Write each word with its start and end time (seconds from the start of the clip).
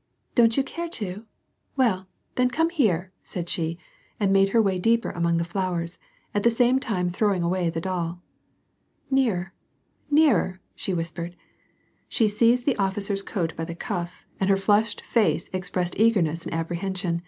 "Don't 0.34 0.56
you 0.56 0.64
care 0.64 0.88
to? 0.88 1.24
Well, 1.76 2.08
then 2.34 2.48
come 2.50 2.68
here," 2.70 3.12
said 3.22 3.48
she, 3.48 3.78
and 4.18 4.32
made 4.32 4.48
her 4.48 4.60
way 4.60 4.80
deeper 4.80 5.10
among 5.10 5.36
the 5.36 5.44
flowers, 5.44 5.98
at 6.34 6.42
the 6.42 6.50
same 6.50 6.80
time 6.80 7.08
throwing 7.08 7.44
away 7.44 7.70
the 7.70 7.80
doll. 7.80 8.20
"Nearer, 9.08 9.54
nearer," 10.10 10.58
she 10.74 10.92
whispered. 10.92 11.36
She 12.08 12.26
seized 12.26 12.66
the 12.66 12.74
oflicer's 12.74 13.22
coat 13.22 13.54
by 13.54 13.64
the 13.64 13.76
cuff, 13.76 14.26
and 14.40 14.50
her 14.50 14.56
flushed 14.56 15.00
face 15.02 15.48
expressed 15.52 15.94
eagerness 15.96 16.42
and 16.42 16.52
apprehension. 16.52 17.22